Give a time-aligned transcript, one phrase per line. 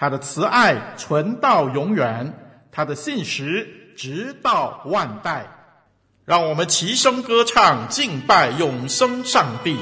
[0.00, 2.32] 他的慈爱存到永远，
[2.72, 5.46] 他的信实直到万代。
[6.24, 9.76] 让我们齐声歌唱，敬拜永生上帝。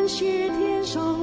[0.00, 1.14] 感谢天上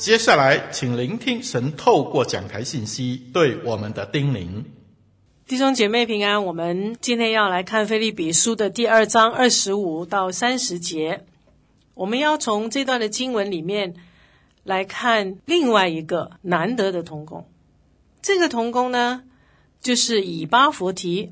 [0.00, 4.64] 接下来，请聆听神透过讲台信息对我们的叮咛。
[5.46, 11.26] 弟兄姐妹平安，我们今天要来看腓立比书的第二章二十五到三十节。
[11.92, 13.94] 我们要从这段的经文里面
[14.64, 17.46] 来看另外一个难得的童工。
[18.22, 19.24] 这个童工呢，
[19.82, 21.30] 就是以巴佛提。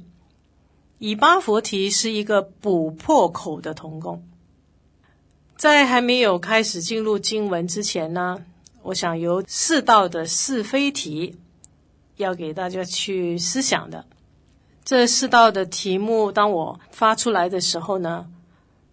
[0.98, 4.28] 以巴佛提是一个补破口的童工。
[5.56, 8.44] 在还没有开始进入经文之前呢，
[8.88, 11.38] 我想有四道的是非题
[12.16, 14.06] 要给大家去思想的。
[14.82, 18.30] 这四道的题目，当我发出来的时候呢，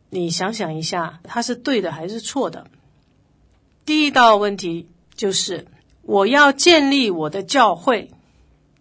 [0.10, 2.68] 你想想一下，它是对的还是错的？
[3.86, 5.66] 第一道问题就是
[6.02, 8.12] 我要建立我的教会，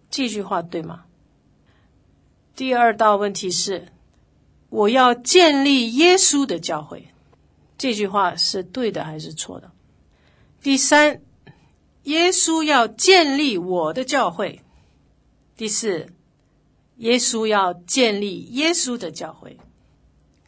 [0.09, 1.05] 这句话对吗？
[2.57, 3.87] 第二道问题是
[4.67, 7.07] 我要建立耶稣的教会，
[7.77, 9.71] 这句话是对的还是错的？
[10.65, 11.21] 第三，
[12.05, 14.61] 耶稣要建立我的教会。
[15.55, 16.07] 第四，
[16.95, 19.59] 耶稣要建立耶稣的教会。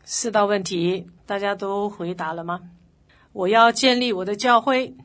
[0.03, 2.61] 四道问题，大家都回答了吗？
[3.31, 4.95] 我要建立我的教会，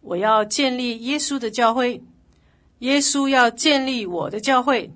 [0.00, 2.02] 我要建立耶稣的教会，
[2.78, 4.90] 耶稣要建立我的教会，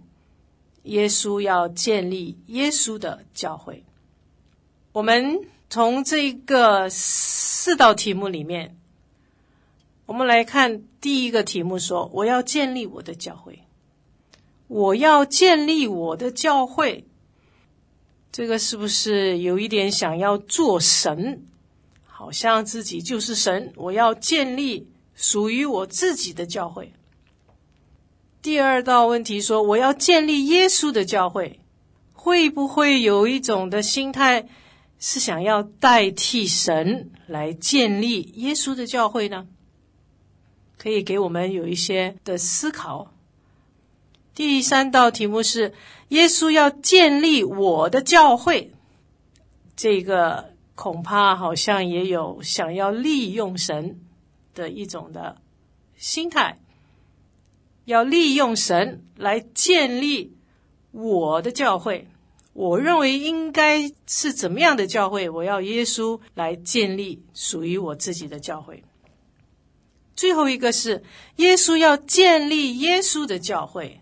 [0.84, 3.84] 耶稣要建立耶稣的教会。
[4.92, 8.77] 我们从这个四道题目里面。
[10.08, 13.58] 我们来看第一个题目说，我要建立我的教会，
[14.66, 17.04] 我要建立我的教会，
[18.32, 21.42] 这个是不是有一点想要做神？
[22.06, 26.94] 好像自己就是神，我要建立属于我自己的教会。
[28.40, 31.60] 第二道问题说，我要建立耶稣的教会，
[32.14, 34.48] 会不会有一种的心态
[34.98, 39.46] 是想要代替神来建立耶稣的教会呢？
[40.78, 43.12] 可以给我们有一些的思考。
[44.34, 45.74] 第三道题目是：
[46.10, 48.70] 耶稣要建立我的教会，
[49.74, 54.00] 这个恐怕好像也有想要利用神
[54.54, 55.38] 的一种的
[55.96, 56.60] 心态，
[57.84, 60.36] 要利用神来建立
[60.92, 62.06] 我的教会。
[62.52, 65.28] 我认为应该是怎么样的教会？
[65.28, 68.82] 我要耶稣来建立属于我自己的教会。
[70.18, 71.04] 最后一个是
[71.36, 74.00] 耶稣要建立耶稣的教会，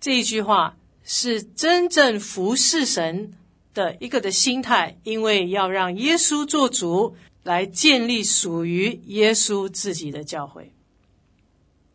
[0.00, 3.34] 这一句话是真正服侍神
[3.72, 7.14] 的一个的心态，因为要让耶稣做主，
[7.44, 10.72] 来建立属于耶稣自己的教会。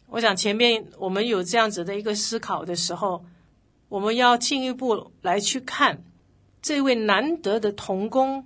[0.07, 3.25] 我想前面我们有这样子的一个思考的时候，
[3.89, 6.05] 我们要进一步来去看
[6.62, 8.45] 这位难得的童工，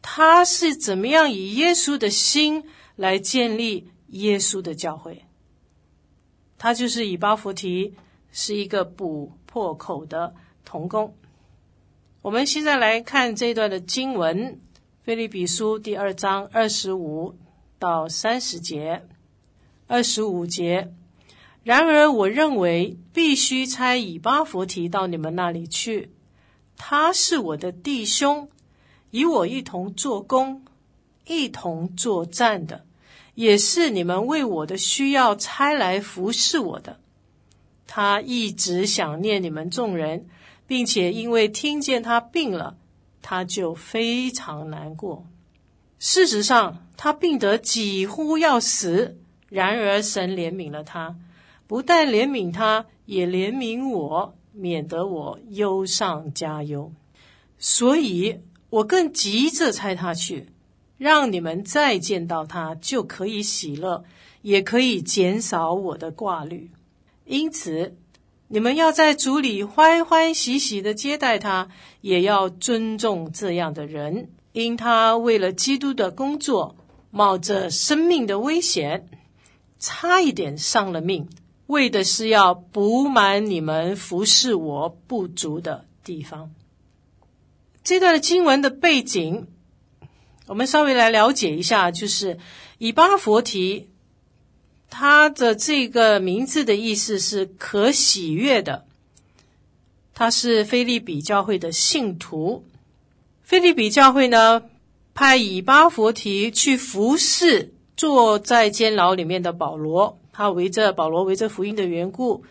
[0.00, 2.64] 他是怎么样以耶稣的心
[2.96, 3.88] 来建立。
[4.20, 5.24] 耶稣的教会，
[6.58, 7.94] 他就是以巴弗提，
[8.32, 11.14] 是一个补破口的童工。
[12.22, 14.54] 我们现在来看这段的经文，
[15.02, 17.36] 《腓立比书》第二章二十五
[17.78, 19.06] 到三十节。
[19.88, 20.92] 二十五节，
[21.62, 26.10] 然而我认为必须差以巴弗提到你们那里去，
[26.76, 28.48] 他是我的弟兄，
[29.12, 30.64] 与我一同做工，
[31.24, 32.85] 一同作战的。
[33.36, 36.98] 也是你们为我的需要差来服侍我的。
[37.86, 40.26] 他一直想念你们众人，
[40.66, 42.76] 并且因为听见他病了，
[43.22, 45.24] 他就非常难过。
[45.98, 51.16] 事实上，他病得几乎要死，然而神怜悯了他，
[51.66, 56.90] 不但怜悯他，也怜悯我，免得我忧上加忧。
[57.58, 58.40] 所以
[58.70, 60.48] 我更急着差他去，
[60.98, 64.04] 让你们再见到他就可以喜乐，
[64.42, 66.70] 也可以减少我的挂虑。
[67.24, 67.96] 因此，
[68.48, 71.68] 你们要在主里欢欢喜喜的接待他，
[72.00, 76.76] 也要尊重这样的人，因他为了基督的工作，
[77.10, 79.08] 冒着生命的危险，
[79.78, 81.28] 差一点丧了命，
[81.66, 86.52] 为的是要补满你们服侍我不足的地方。
[87.82, 89.48] 这段经文的背景，
[90.46, 92.38] 我们稍微来了解一下，就是
[92.78, 93.88] 以巴弗提，
[94.88, 98.84] 他的这个名字的意思是可喜悦的。
[100.14, 102.64] 他是腓利比教会的信徒，
[103.42, 104.62] 腓利比教会呢，
[105.14, 112.44] 派以巴弗提去服侍坐在监牢里面的保罗，他围着保罗围着福音的缘故，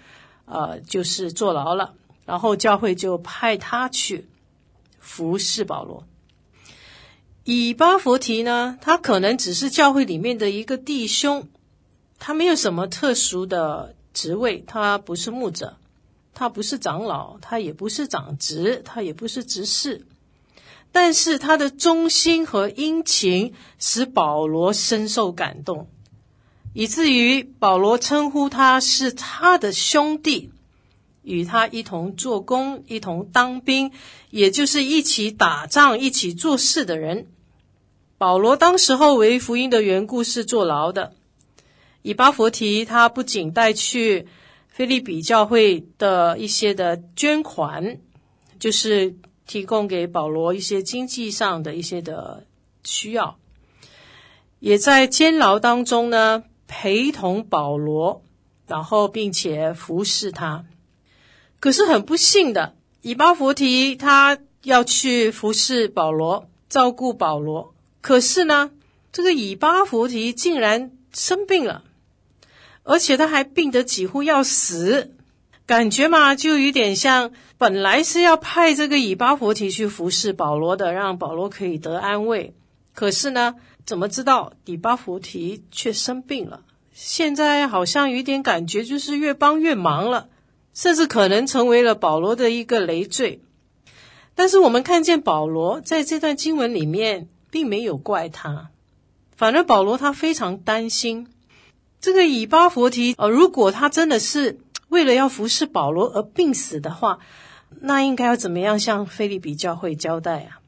[0.46, 4.28] 呃，就是坐牢了，然后教会就派他去。
[5.00, 6.04] 服侍保罗，
[7.48, 11.48] 以巴弗提呢，他可能只是教会里面的一个弟兄，
[12.18, 15.78] 他没有什么特殊的职位，他不是牧者，
[16.34, 20.08] 他不是长老，他也不是长执，他也不是执事，
[20.92, 25.88] 但是他的忠心和殷勤使保罗深受感动，
[26.74, 30.50] 以至于保罗称呼他是他的兄弟。
[31.22, 33.92] 与他一同做工，一同当兵，
[34.30, 37.25] 也就是一起打仗、一起做事的人。
[38.17, 41.13] 保罗当时候为福音的缘故是坐牢的。
[42.01, 44.27] 以巴弗提他不仅带去
[44.69, 47.98] 腓利比教会的一些的捐款，
[48.60, 52.45] 就是提供给保罗一些经济上的一些的
[52.84, 53.38] 需要，
[54.60, 58.24] 也在监牢当中呢陪同保罗，
[58.65, 60.65] 然后并且服侍他。
[61.60, 67.75] 可是很不幸的，以巴弗提他要去服侍保罗，照顾保罗。
[68.05, 68.69] 可是呢，
[69.12, 71.83] 这个以巴弗提竟然生病了，
[72.83, 75.15] 而且他还病得几乎要死，
[75.65, 82.53] 感觉嘛，就有点像本来是要派这个以巴弗提去服侍保罗的，让保罗可以得安慰。
[82.93, 83.55] 可是呢，
[83.88, 86.62] 怎么知道以巴弗提却生病了？
[86.93, 90.29] 现在好像有点感觉，就是越帮越忙了。
[90.75, 93.41] 甚至可能成为了保罗的一个累赘，
[94.35, 98.69] 但是我们看见保罗在这段经文里面并没有怪他，
[99.38, 101.29] 反而保罗他非常担心
[102.01, 104.59] 这个以巴弗提，呃，如果他真的是
[104.89, 107.19] 为了要服侍保罗而病死的话，
[107.79, 110.59] 那应该要怎么样向腓利比教会交代啊？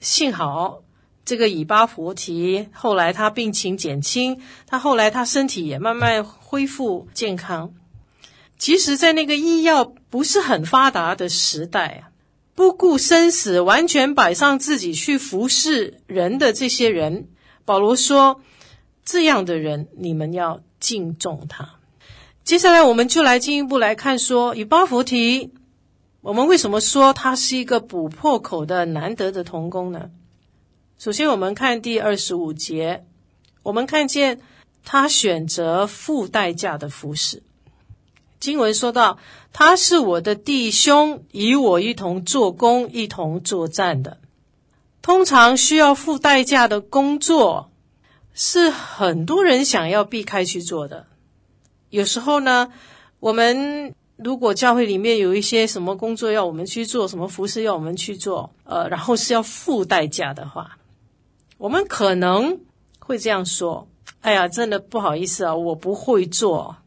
[0.00, 0.82] 幸好
[1.24, 7.72] 这个以巴弗提后来他病情减轻，他后来他身体也慢慢恢复健康。
[8.58, 12.11] 其实，在那个医药不是很发达的时代啊，
[12.54, 17.28] 不顾生死，完全摆上自己去服侍人的这些人，
[17.64, 18.42] 保罗说
[19.04, 21.76] ：“这样的人，你们要敬重他。”
[22.44, 25.52] 接下来，我们就来进一步来看说，以巴弗提，
[26.20, 30.10] 我们为什么说他是一个补破口的难得的童工呢？
[30.98, 33.06] 首先，我们看第二十五节，
[33.62, 34.40] 我们看见
[34.84, 37.42] 他选择付代价的服侍。
[38.42, 39.18] 经文说到，
[39.52, 44.18] 他是我的弟兄，与我一同做工，一同作战的。
[45.00, 47.70] 通常需要付代价的工作，
[48.34, 51.06] 是很多人想要避开去做的。
[51.90, 52.72] 有时候呢，
[53.20, 60.78] 我们如果教会里面有一些什么工作要我们去做，什么服事要我们去做，呃，然后是要付代价的话，
[61.58, 62.58] 我们可能
[62.98, 63.86] 会这样说
[64.20, 66.78] ：“哎呀，真的不好意思啊，我不会做。”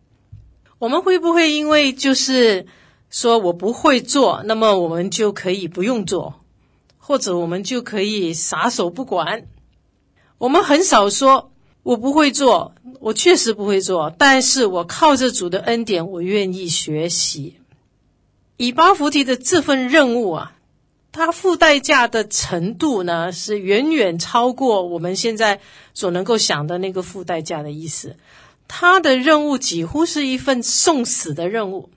[0.78, 2.66] 我们会不会因为就是
[3.10, 6.42] 说我不会做，那么我们就可以不用做，
[6.98, 9.48] 或者我们就可以撒手不管？
[10.38, 11.52] 我们很少说
[11.84, 17.56] 我不会做，我确实不会做，但是我靠着主的恩典，我愿意学习。
[18.58, 20.54] 以巴弗提的这份任务啊，
[21.12, 25.62] 它付代价的程度呢，是远远超过我们现在
[25.94, 28.18] 所能够想的那个付代价的意思。
[28.68, 31.90] 他的任务几乎是一份送死的任务。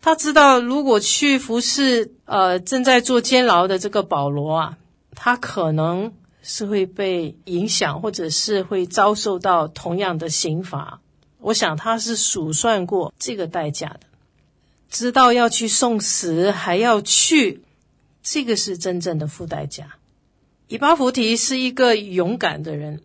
[0.00, 4.78] 他知道，如果去服侍呃正在坐监牢的这个保罗啊，
[5.14, 11.00] 他可能是会被影响，或者是会遭受到同样的刑罚。
[11.40, 14.00] 我想他是数算过这个代价的，
[14.90, 17.62] 知道要去送死，还要去，
[18.22, 19.96] 这个是真正的付代价。
[20.68, 23.00] 以巴弗提是一个勇敢的人。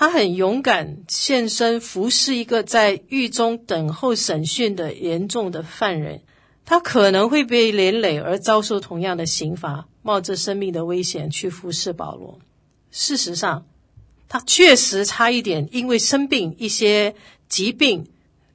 [0.00, 6.22] 他很勇敢献身服侍一个在狱中等候审讯的严重的犯人，
[6.64, 12.38] 他可能会被连累而遭受同样的刑罚，冒着生命的危险去服侍保罗。
[12.92, 13.66] 事实上，
[14.28, 17.16] 他确实差一点因为生病一些
[17.48, 18.06] 疾病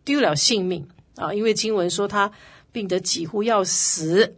[0.06, 1.34] 丢了性命啊！
[1.34, 2.32] 因为经文说他
[2.72, 4.38] 病得几乎要死，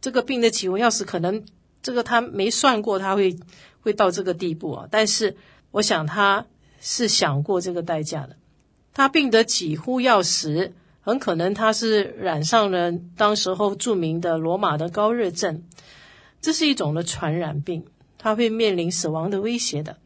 [0.00, 1.44] 这个病得几乎要死，可能
[1.82, 3.36] 这个他没算过他会
[3.82, 5.36] 会到这个地步啊，但是。
[5.72, 6.46] 我想他
[6.80, 8.36] 是想过这个代价的。
[8.92, 15.62] 他病得几乎要死，很可能他是染上了当时候著名的罗马的高热症，
[16.40, 17.84] 这是一种的传染病，
[18.18, 19.96] 他会面临死亡的威胁的。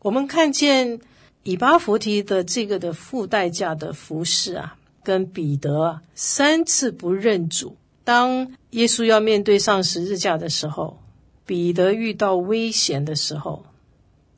[0.00, 1.00] 我们看见
[1.44, 7.76] 以巴弗提的这个的付代价的服侍啊，跟彼得啊三次不认主。
[8.04, 11.00] 当耶稣要面对上十字架的时候，
[11.46, 13.64] 彼得遇到危险的时候。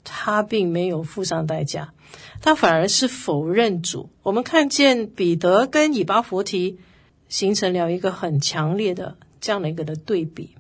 [0.09, 1.93] 他并没有付上代价，
[2.41, 4.09] 他反而是否认主。
[4.23, 6.79] 我们看见彼得跟以巴弗提
[7.29, 10.57] 形成了一个很强烈的这样的一个的对比。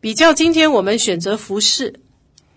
[0.00, 2.00] 比较今天我们选择服侍，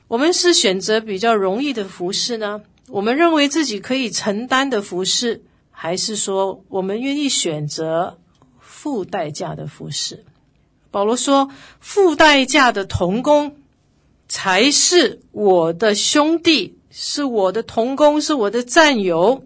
[0.07, 2.61] 我们是选择比较容易的服侍呢？
[2.89, 8.19] 我们认为自己可以承担的服侍，还是说我们愿意选择
[8.59, 10.25] 付代价的服侍？
[10.91, 13.55] 保罗说：“付代价的童工。”
[14.29, 19.43] 才是我的兄弟，是我的同工，是我的战友，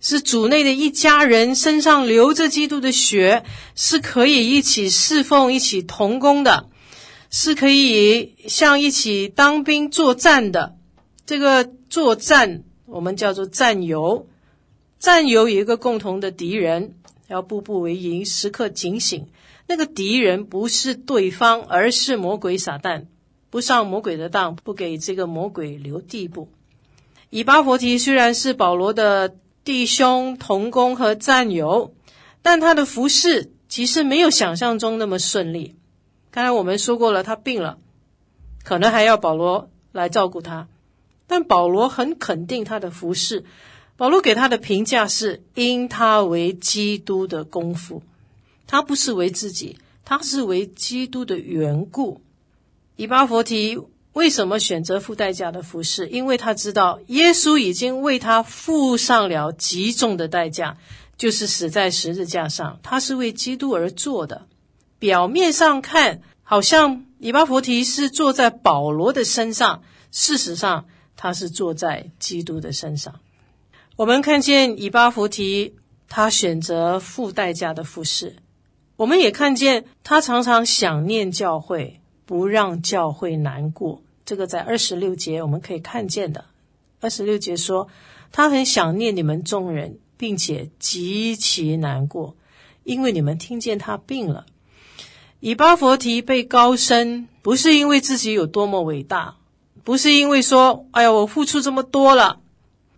[0.00, 3.42] 是主内的一家人，身上流着基督的血，
[3.74, 6.68] 是可以一起侍奉、一起同工的，
[7.30, 10.76] 是可以像一起当兵作战的。
[11.24, 14.28] 这个作战，我们叫做战友。
[14.98, 16.94] 战友有一个共同的敌人，
[17.28, 19.28] 要步步为营，时刻警醒。
[19.66, 23.06] 那个敌人不是对方，而是魔鬼撒旦。
[23.50, 26.48] 不上魔鬼的当，不给这个魔鬼留地步。
[27.30, 31.94] 以巴弗提虽然是保罗的弟兄、同工和战友，
[32.42, 35.76] 但他的服侍其实没有想象中那么顺利。
[36.30, 37.78] 刚才我们说过了，他病了，
[38.64, 40.68] 可能还要保罗来照顾他。
[41.26, 43.44] 但保罗很肯定他的服侍，
[43.96, 48.02] 保罗给他的评价是：因他为基督的功夫，
[48.66, 52.22] 他不是为自己，他是为基督的缘故。
[52.98, 53.78] 以巴弗提
[54.12, 56.08] 为什么选择付代价的服侍？
[56.08, 60.76] 因为他知道耶稣已经为他付上了极重的代价，
[61.16, 62.80] 就是死在十字架上。
[62.82, 64.48] 他是为基督而做的。
[64.98, 73.20] 表面上看，好像以巴弗提是坐在保罗的身上，事实上他是坐在基督的身上。
[73.94, 75.76] 我们看见以巴弗提，
[76.08, 78.34] 他选择付代价的服侍。
[78.96, 82.00] 我们也看见他常常想念教会。
[82.28, 86.44] 不让教会难过，这个在二十六节我们可以看见的。
[87.00, 87.88] 二十六节说，
[88.32, 92.36] 他很想念你们众人，并且极其难过，
[92.84, 94.44] 因为你们听见他病了。
[95.40, 99.36] 以巴弗提被高升，不是因为自己有多么伟大，
[99.82, 102.40] 不是因为说，哎呀，我付出这么多了，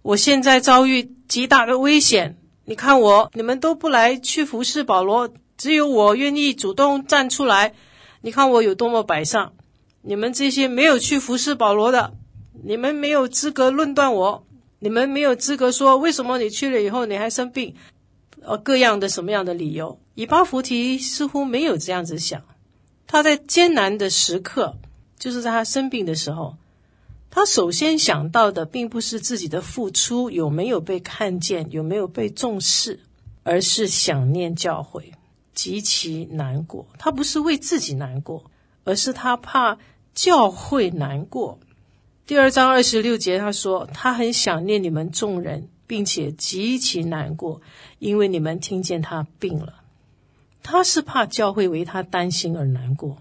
[0.02, 7.74] 我现在遭遇极大的危险，你看我，你们都不来去服侍保罗，只有我愿意主动站出来。
[8.22, 9.52] 你看我有多么摆上，
[10.02, 12.12] 你们这些没有去服侍保罗的，
[12.62, 14.46] 你们没有资格论断我，
[14.78, 17.74] 你们没有资格说为什么你去了以后你还生病，
[18.42, 19.98] 呃，各样的什么样的理由。
[20.14, 22.42] 以巴弗提似乎没有这样子想，
[23.06, 24.76] 他在艰难的时刻，
[25.18, 26.56] 就是在他生病的时候，
[27.30, 33.00] 他首先想到的并不是自己的付出有没有被看见，有没有被重视，
[33.44, 35.12] 而是想念教会。
[35.54, 38.50] 极其难过，他不是为自己难过，
[38.84, 39.78] 而是他怕
[40.14, 41.58] 教会难过。
[42.26, 47.60] 第二章二十六节他说，他很想念你们众人，并且极其难过，
[47.98, 49.74] 因为你们听见他病了。
[50.62, 53.16] 他是怕教会为他担心而难过。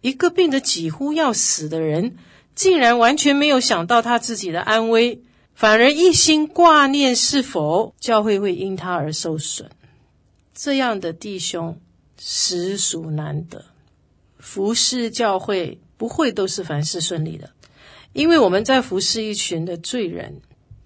[0.00, 2.16] 一个病得几乎要死的人，
[2.54, 5.22] 竟然完全没有想到他自己的安危，
[5.54, 9.68] 反而一心挂念是否教会会因他而受损。
[10.60, 11.78] 这样的弟兄
[12.18, 13.64] 实属难得。
[14.40, 17.50] 服侍教会不会都是凡事顺利的，
[18.12, 20.40] 因为我们在服侍一群的罪人。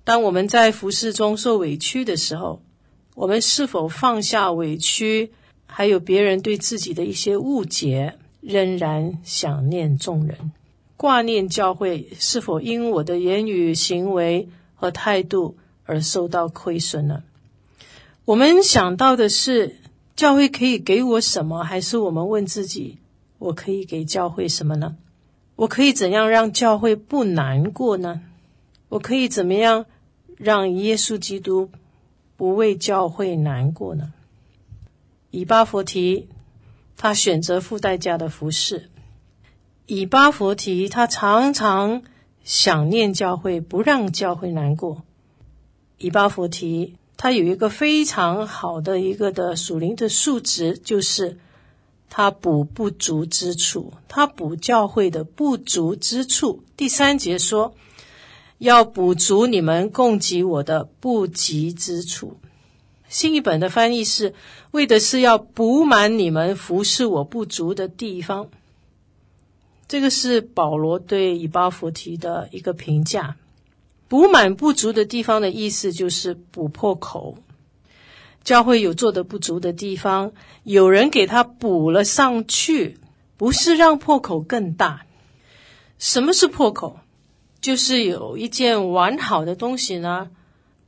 [0.04, 2.60] 当我们在服侍中受委屈的时候，
[3.14, 5.32] 我们是否放下委屈，
[5.64, 10.52] 还有别人对自己的一些误解，仍然想念众人，
[10.98, 12.10] 挂念教会？
[12.20, 17.22] 是否因我的言语、行为和态度而受到亏损呢？
[18.24, 19.76] 我们想到的是
[20.14, 22.98] 教会可以给我什么，还是我们问自己，
[23.38, 24.96] 我可以给教会什么呢？
[25.56, 28.22] 我可以怎样让教会不难过呢？
[28.90, 29.86] 我可以怎么样
[30.36, 31.70] 让耶稣基督
[32.36, 34.12] 不为教会难过呢？
[35.32, 36.28] 以巴弗提，
[36.96, 38.88] 他选择付代价的服侍。
[39.86, 42.02] 以巴弗提，他常常
[42.44, 45.02] 想念教会，不让教会难过。
[45.98, 51.38] 以巴弗提，他有一个非常好的一个的属灵的素质，就是
[52.10, 56.64] 他补不足之处，他补教会的不足之处。
[56.76, 57.76] 第三节说，
[58.58, 62.38] 要补足你们供给我的不及之处。
[63.08, 64.34] 新译本的翻译是，
[64.72, 68.48] 为的是要补满你们服侍我不足的地方。
[69.86, 73.36] 这个是保罗对以巴弗提的一个评价。
[74.12, 77.38] 补满不足的地方的意思就是补破口。
[78.44, 80.32] 教会有做的不足的地方，
[80.64, 82.98] 有人给他补了上去，
[83.38, 85.06] 不是让破口更大。
[85.98, 86.98] 什么是破口？
[87.62, 90.28] 就是有一件完好的东西呢，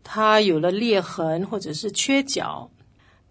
[0.02, 2.70] 它有了裂痕或者是缺角，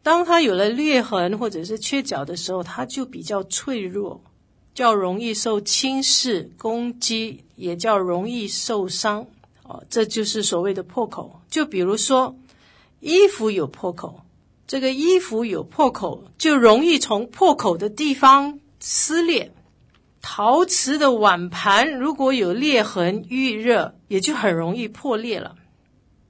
[0.02, 4.24] 当它有了裂痕或者是缺角的时候，它就比较脆弱，
[4.74, 9.28] 较容易受轻视、攻击，也较容易受伤。
[9.64, 11.42] 哦，这就是所谓的破口。
[11.50, 12.36] 就比如说，
[13.00, 14.22] 衣服有破口，
[14.68, 19.52] 这个衣服有破口，就容易从破口的地方撕裂。
[20.22, 25.56] 陶瓷的碗盘如果有裂痕、遇热，也就很容易破裂了。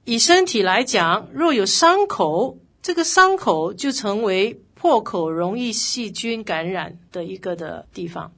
[0.04, 8.32] 以身体来讲，若有伤口，这个伤口就成为破口，容易细菌感染的一个的地方。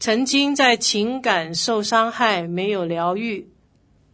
[0.00, 3.48] 曾经在情感受伤害、没有疗愈，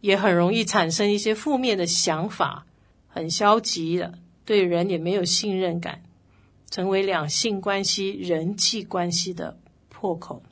[0.03, 2.65] 也很容易产生一些负面的想法，
[3.07, 6.01] 很消极的，对人也没有信任感，
[6.69, 10.43] 成为两性关系、人际关系的破口。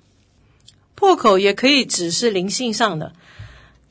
[0.95, 3.11] 破口也可以只是灵性上的。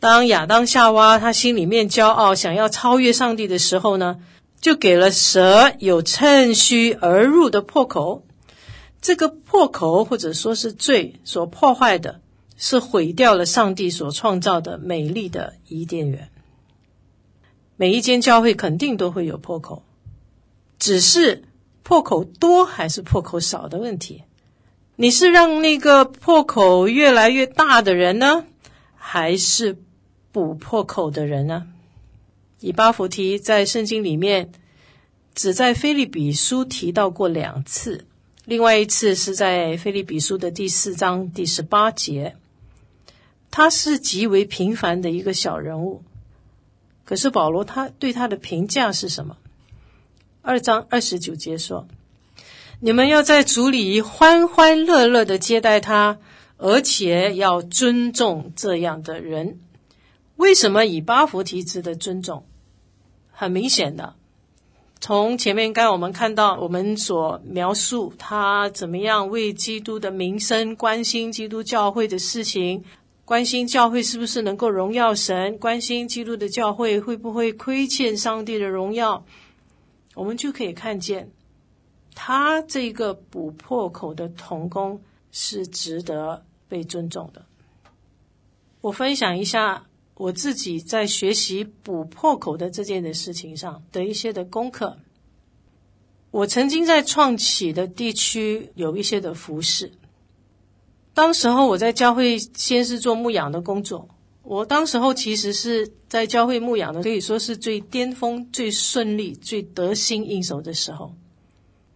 [0.00, 4.18] 当亚当夏娃他心里面骄傲，想要超越上帝的时候呢，
[4.62, 8.24] 就给了蛇有趁虚而入的破口。
[9.02, 12.22] 这个破口或者说是罪所破坏的，
[12.60, 16.30] 是毁掉了上帝所创造的美丽的伊甸园。
[17.76, 19.82] 每一间教会肯定都会有破口，
[20.78, 21.42] 只是
[21.82, 24.22] 破口多还是破口少的问题。
[24.94, 28.44] 你是让那个破口越来越大的人呢，
[28.94, 29.76] 还是？
[30.32, 31.66] 补破口的人呢？
[32.60, 34.52] 以巴弗提在圣经里面
[35.34, 38.06] 只在腓利比书提到过两次，
[38.44, 42.36] 另外一次是在腓利比书的第四章第十八节。
[43.50, 46.02] 他是极为平凡的一个小人物，
[47.04, 49.36] 可是保罗他对他的评价是什么？
[50.42, 51.86] 二章二十九节说
[52.80, 56.18] ：“你们要在主里欢欢乐乐的接待他，
[56.56, 59.58] 而且要尊重这样的人。”
[60.36, 62.46] 为什么以巴弗提值得尊重？
[63.30, 64.14] 很明显的，
[64.98, 72.84] 从前面刚我们看到，我们所描述他怎么样为基督的名声关心基督教会的事情，
[73.30, 79.24] 关心教会是不是能够荣耀神，关心基督的教会会不会亏欠上帝的荣耀，
[80.16, 81.30] 我们就可以看见
[82.12, 87.46] 他这个补破口的童工是值得被尊重的。
[88.80, 89.86] 我分享一下。
[90.16, 94.98] 我自己在学习补破口的这件的事情上的一些的功课。
[96.30, 99.92] 我曾经在创启的地区有一些的服饰。
[101.20, 104.08] 当时候我在教会先是做牧养的工作。
[104.42, 111.12] 我当时候其实是在教会牧养的，可以说是最巅峰、最顺利、最得心应手的时候。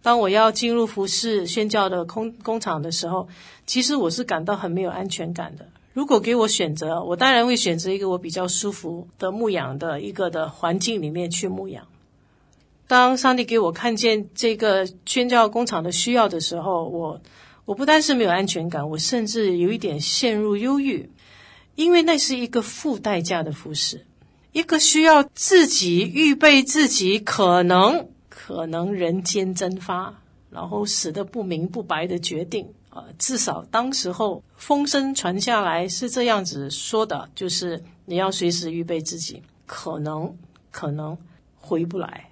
[0.03, 3.27] 当我要进入服饰宣教的工工厂的时候，
[3.65, 5.65] 其实我是感到很没有安全感的。
[5.93, 11.87] 如果给我选择，我当然会选择一个我比较舒服的牧养的一个的环境里面去牧养。
[12.85, 17.19] 当上帝给我看见这个宣教工厂的需要的时候，我
[17.65, 21.09] 我不单是没有安全感，我甚至有一点陷入忧郁，
[21.75, 24.05] 因为那是一个付代价的服事，
[24.51, 32.67] 一个需要自己预备自己可能可能人间蒸发，然后死得不明不白的决定。
[32.91, 40.37] 呃，至少当时候风声传下来是这样子说的，就是你要随时预备自己，可能
[40.71, 41.17] 可能
[41.57, 42.29] 回不来。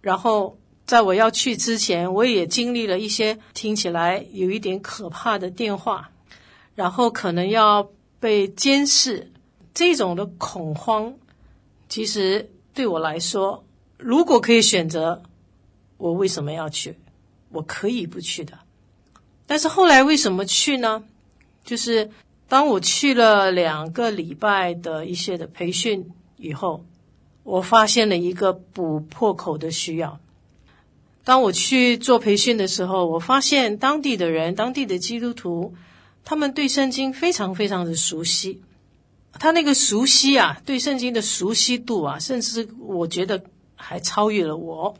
[0.00, 0.58] 然后
[0.88, 6.10] 在我要去之前，我也经历了一些听起来有一点可怕的电话，
[6.74, 7.86] 然后可能要
[8.18, 9.30] 被监视，
[9.74, 11.14] 这种的恐慌，
[11.90, 13.62] 其实对我来说，
[13.98, 15.22] 如果可以选择，
[15.98, 16.96] 我为什么要去？
[17.50, 18.58] 我可以不去的。
[19.46, 21.04] 但是后来为什么去呢？
[21.64, 22.10] 就是
[22.48, 26.82] 当我去了两个礼拜的一些的培训以后，
[27.42, 30.18] 我发现了一个补破口的需要。
[31.28, 35.74] 当我去做培训的时候，我发现当地的人，当地的基督徒，
[36.24, 38.62] 他们对圣经非常非常的熟悉。
[39.34, 43.44] 他那个熟悉啊，对圣经的熟悉度啊，甚至我觉得
[43.76, 44.94] 还超越了我。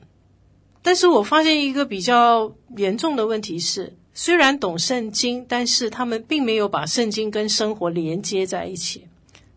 [0.82, 9.06] 但是我发现一个比较严重的问题是，虽然懂圣经，但是他们并没有把圣经跟生活连接在一起。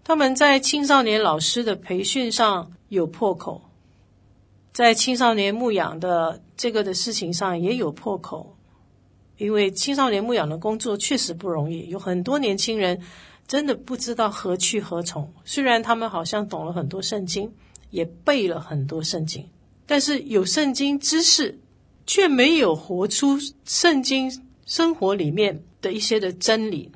[0.05, 3.61] 他们在青少年老师的培训上有破口，
[4.73, 8.55] 在青少年牧养的这个的事情上也有破口，
[9.37, 12.99] 因为青少年牧养的工作确实不容易，有很多年轻人
[13.47, 15.31] 真的不知道何去何从。
[15.45, 17.51] 虽然他们好像懂了很多圣经，
[17.89, 19.47] 也背了很多圣经，
[19.85, 21.59] 但是有圣经知识，
[22.05, 24.31] 却没有活出圣经。
[24.63, 26.89] 生活里面的一些的真理，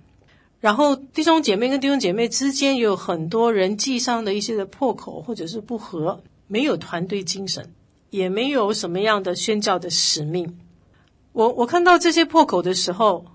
[0.62, 7.74] 然后弟兄姐妹跟弟兄姐妹之间有很多人际上的一些的破口或者是不和，没有团队精神，
[8.10, 10.60] 也没有什么样的宣教的使命。
[11.34, 13.26] 我我看到这些破口的时候，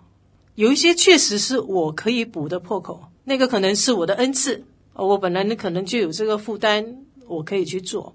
[0.55, 8.15] 有一些确实是我可以补的破口，那个可能是我的恩赐，我本来呢可能就有这个负担，我可以去做。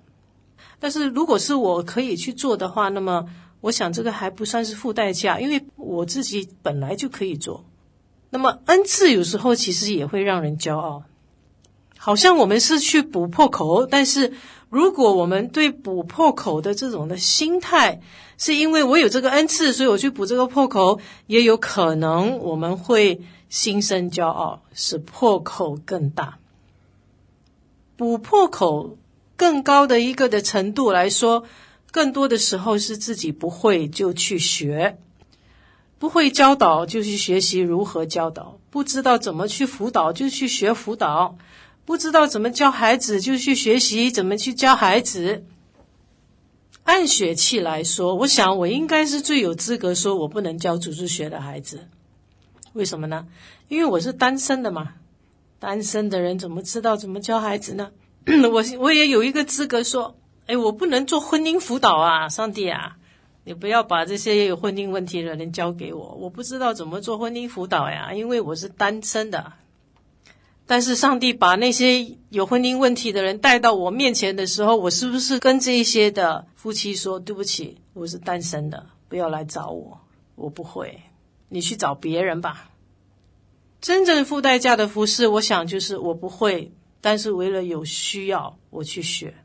[0.79, 3.25] 但是如果是我可以去做的话，那么。
[3.61, 7.65] 我想这个还不算是付代价，因为我自己本来就可以做。
[8.29, 11.01] 那么恩赐有时候其实也会让人骄傲，
[11.97, 14.33] 好像我们是去补破口，但是
[14.75, 18.01] 如果我们对补破口的这种的心态，
[18.37, 26.39] 是因为我有这个恩赐，所以我去补这个破口，也有可能我们会心生骄傲，使破口更大。
[27.95, 28.97] 补破口
[29.37, 31.45] 更高的一个的程度来说。
[31.93, 34.97] 更多的时候是自己不会就去学，
[35.97, 41.37] 不会教导就去学习如何教导，不知道怎么去辅导就去学辅导，
[41.85, 45.45] 不知道怎么教孩子就去学习怎么去教孩子。
[46.83, 51.87] 按血气来说，我想我应该是最有资格说我不能教主日学的孩子。
[52.73, 53.27] 为什么呢？
[53.67, 54.93] 因为我是单身的嘛，
[55.59, 57.91] 单身的人怎么知道怎么教孩子呢？
[58.51, 60.15] 我我也有一个资格说。
[60.47, 62.29] 哎，我不能做婚姻辅导啊！
[62.29, 62.97] 上帝啊，
[63.45, 69.53] 你不要把这些有婚姻问题的人交给我，我不知道怎么做婚姻辅导呀，因为我是单身的。
[70.67, 79.99] 但是上帝把那些有婚姻问题的人带到我面前的时候，我是不是跟这一些的夫妻说：“对不起，我是单身的，不要来找我，
[80.33, 81.01] 我不会，
[81.49, 82.71] 你去找别人吧。”
[83.79, 89.35] 真正付代价的服饰，我想就是我不会，但是为了有需要，我去学。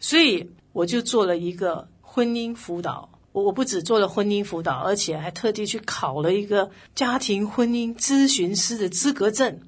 [0.00, 9.60] 所以我就做了一个婚姻辅导，我我不只做了婚姻辅导，而且还特地去考了一个家庭婚姻咨询师的资格证。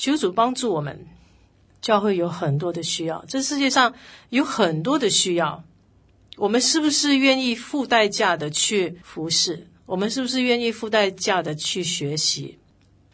[0.00, 1.04] 求主帮助我们，
[1.82, 3.92] 教会有很多的需要，这世界上
[4.30, 5.62] 有很多的需要，
[6.38, 9.66] 我们是不是愿意付代价的去服侍？
[9.84, 12.56] 我们是不是愿意付代价的去学习，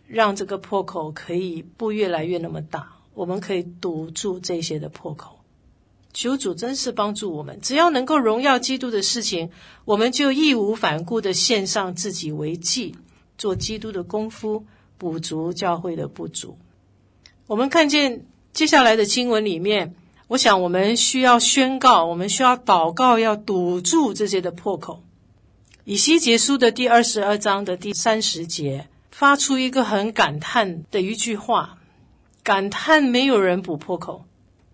[0.07, 2.92] 让这个破口可以不越来越那么大？
[3.14, 5.40] 我们可以堵住这些的破口。
[6.12, 9.51] 求主真是帮助我们，只要能够荣耀基督的事情，
[9.85, 12.94] 我们就义无反顾地献上自己为祭，
[13.37, 14.64] 做基督的功夫，
[14.96, 16.57] 补足教会的不足。
[17.48, 19.94] 我们看见接下来的经文里面，
[20.26, 25.04] 我想我们需要宣告，我们需要祷告，要堵住这些的破口。
[25.85, 31.78] 以西结书的第二十二章的第三十节，发出一个很感叹的一句话，
[32.42, 34.24] 感叹没有人补破口。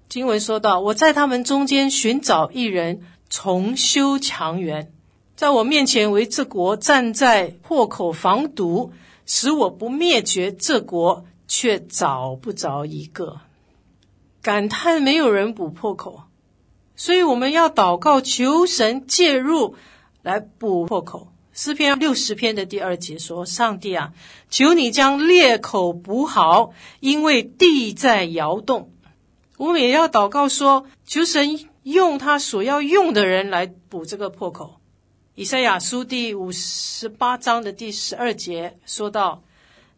[0.08, 4.86] 经文说道：“我在他们中间寻找一人，重修墙垣，
[5.36, 8.92] 在我面前为这国站在破口防堵，
[9.26, 13.40] 使我不灭绝这国，却找不着一个。
[14.40, 16.24] 感叹没有人补破口，
[16.96, 19.76] 所以我们要祷告，求神介入
[20.22, 21.28] 来补破口。
[21.52, 24.14] 诗篇六十篇的第二节说：上帝啊，
[24.48, 28.90] 求你将裂口补好，因为地在摇动。”
[29.58, 34.80] 我们也要祷告说，求神用他所要用的人来补这个破口。
[35.34, 39.42] 以赛亚书第五十八章的第十二节说道：“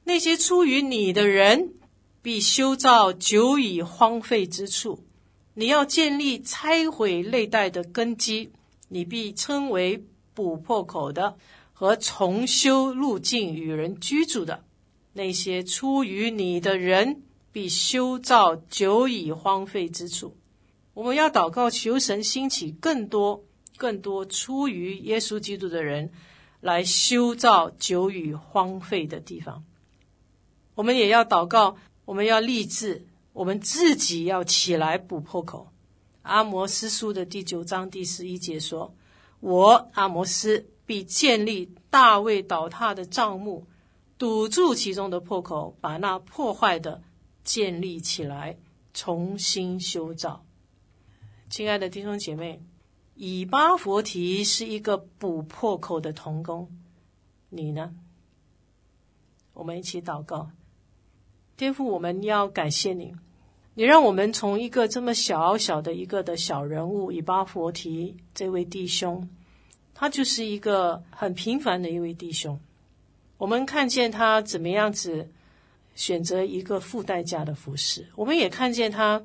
[0.05, 1.75] 那些出于你的人，
[2.23, 5.01] 必修造久已荒废之处；
[5.55, 8.53] 你要建立拆毁累代的根基，
[8.89, 11.37] 你必称为补破口的
[11.73, 14.65] 和重修路径与人居住的。
[15.13, 17.23] 那些出于你的人。”
[17.55, 20.37] 必修造久已荒废之处。
[20.93, 23.45] 我们要祷告，求神兴起更多、
[23.77, 26.11] 更多出于耶稣基督的人，
[26.61, 29.63] 来修造久已荒废的地方。
[30.75, 35.69] 我们也要祷告，我们要立志，我们自己要起来补破口。
[36.23, 38.95] 阿摩斯书的第九章第十一节说
[39.41, 43.67] ：“我阿摩斯必建立大卫倒塌的帐幕，
[44.19, 47.03] 堵住其中的破口，把那破坏的
[47.45, 48.59] 建立起来，
[48.93, 50.45] 重新修造。”
[51.51, 52.65] 亲爱的弟兄姐妹，
[53.15, 56.69] 以巴弗提是一个补破口的童工，
[57.49, 57.95] 你呢？
[59.53, 60.51] 我们一起祷告，
[61.57, 63.15] 天父，我们要感谢你。
[63.75, 69.29] 你让我们从一个这么小小的一个的小人物以巴弗提这位弟兄，
[69.95, 72.59] 他就是一个很平凡的一位弟兄。
[73.39, 75.29] 我们看见他怎么样子
[75.95, 79.23] 选择一个付代价的服侍，我们也看见他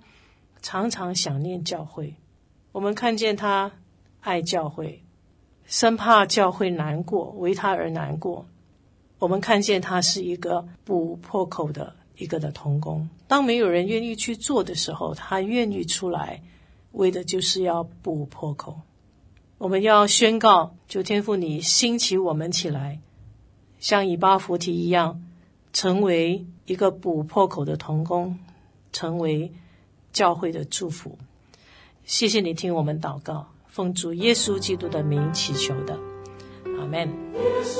[0.61, 2.13] 常常想念教会，
[2.71, 3.71] 我们看见他
[4.21, 5.01] 爱教会，
[5.65, 8.45] 生怕教会难过，为他而难过。
[9.17, 11.95] 我们看见他是一个不破口的。
[12.19, 16.43] 一个的同工，当没有人愿意去做的时候，他愿意出来，
[16.91, 18.82] 为的就是要补破口。
[19.58, 22.99] 我们要宣告，就天父你兴起我们起来，
[23.79, 25.23] 像以巴弗提一样，
[25.71, 28.38] 成为一个补破口的同工，
[28.91, 29.53] 成为
[30.12, 31.17] 教会的祝福。
[32.03, 35.97] 谢谢你听我们祷告，奉主耶稣基督的名祈求的，
[36.77, 37.08] 阿门。
[37.34, 37.79] 耶稣